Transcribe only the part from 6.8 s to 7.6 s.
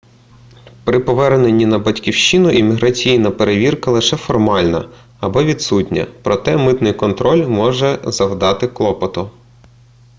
контроль